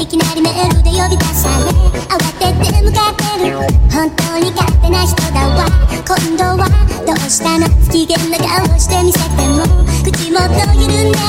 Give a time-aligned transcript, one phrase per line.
[0.00, 1.64] いきなりメールで呼び出され
[2.06, 3.58] 慌てて向かってる
[3.90, 5.66] 本当に勝手な人だわ
[6.06, 6.70] 今度は
[7.04, 9.66] どうしたの不機嫌な顔して見せても
[10.04, 10.38] 口元
[10.78, 11.26] 緩んでる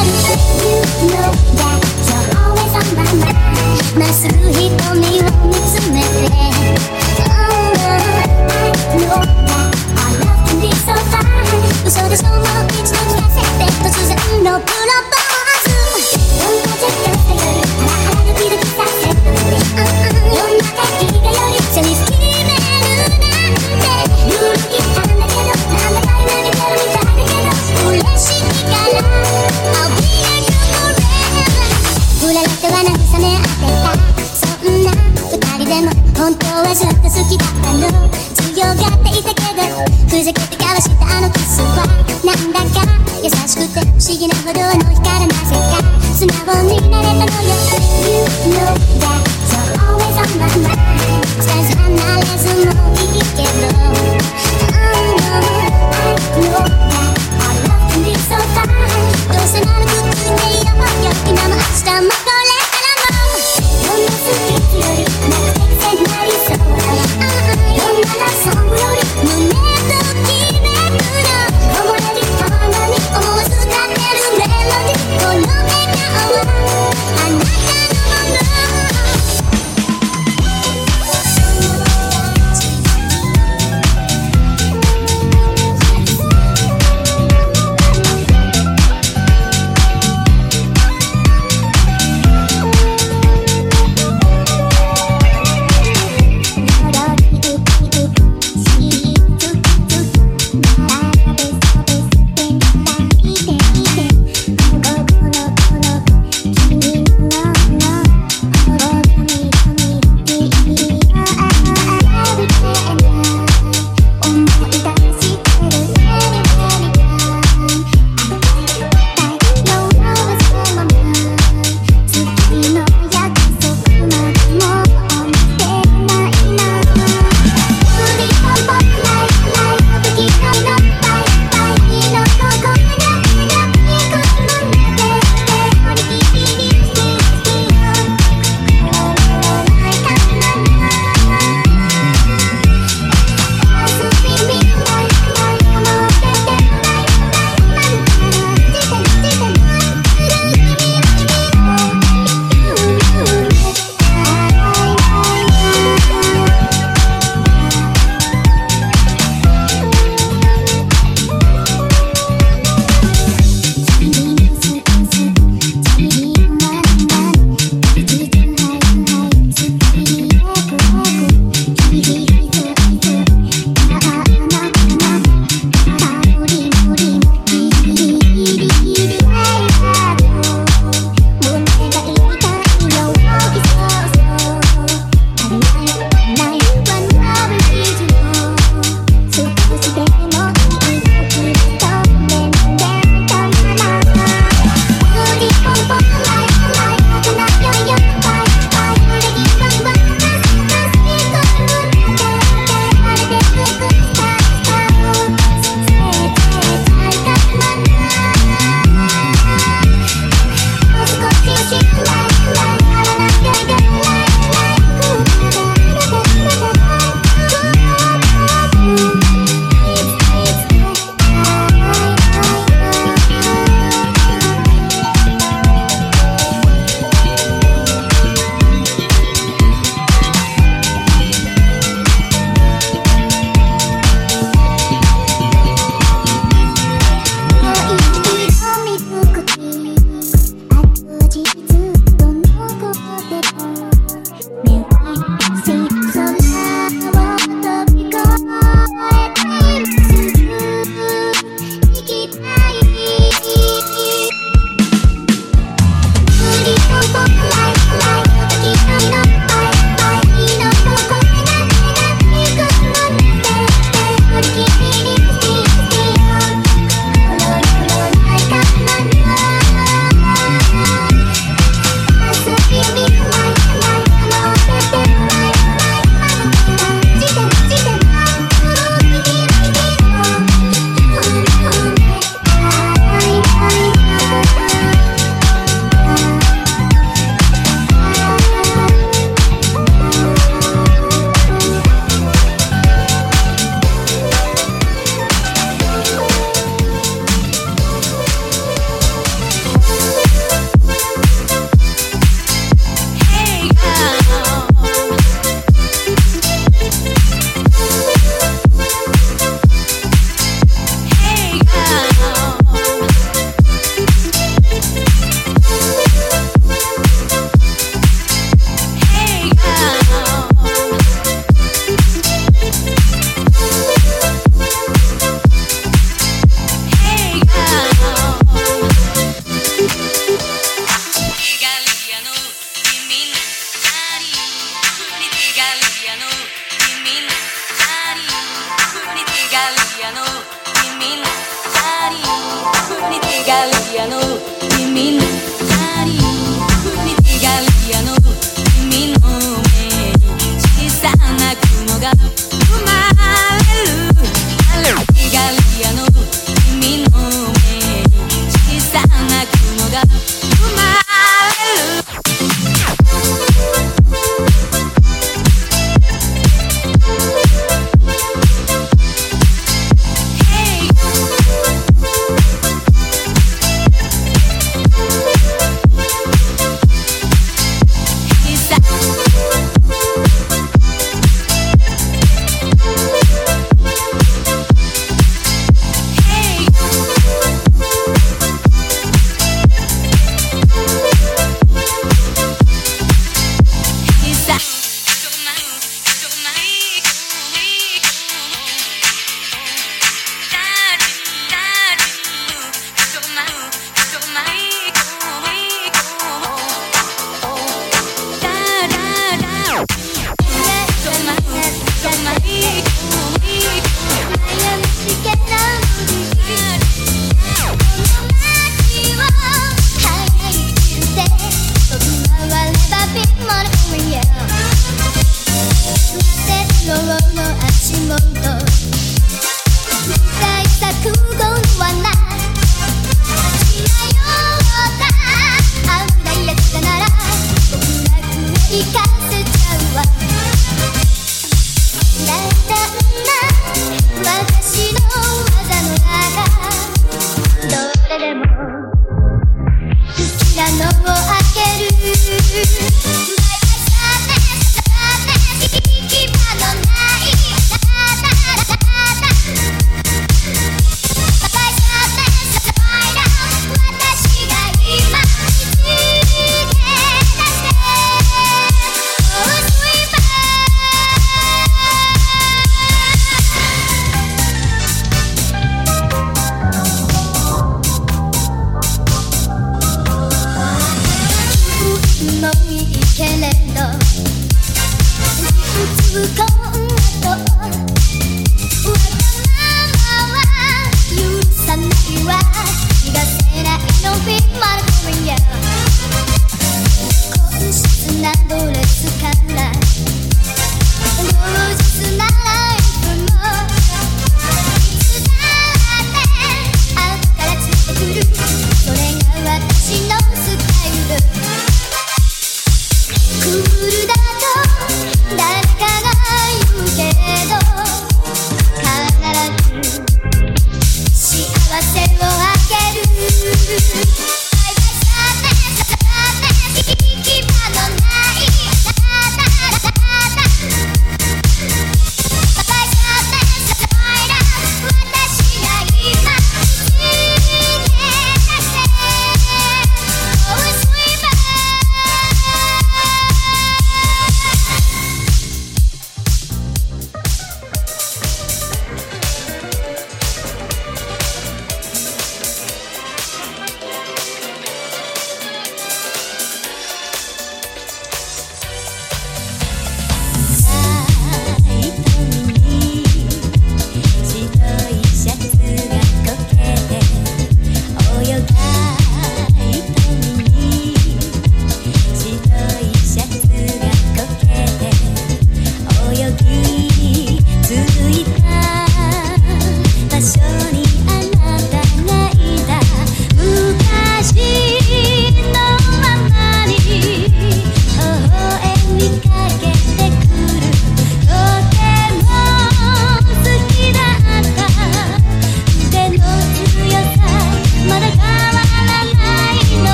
[1.01, 1.09] You.
[1.09, 3.33] know that you're always on my mind
[3.97, 6.29] まっすぐ瞳を見つめて
[7.25, 11.25] Oh, I know that our love can be so fine
[11.87, 14.13] 嘘でしょもう一度聞かせて突然
[14.43, 14.77] のプロ
[15.09, 15.18] ポーズ
[36.29, 37.89] 本当はずっと好きだったの
[38.53, 39.65] 強がっていたけど
[40.05, 41.81] ふざけて交わしたあのキスは
[42.21, 42.85] なんだか
[43.17, 45.81] 優しくて不思議なほどの日からなぜか
[46.13, 46.37] 素直
[46.69, 47.57] になれたのよ
[48.05, 48.21] You.
[48.45, 50.77] know that you're always on my mind
[51.41, 54.85] 伝えず離れずもいいけど Oh
[55.17, 55.33] no
[55.89, 56.13] I
[56.45, 56.77] know that
[57.41, 58.69] our love can be so fine
[59.33, 62.18] どうせならくっついていようよ今も明日も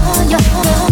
[0.00, 0.89] どどど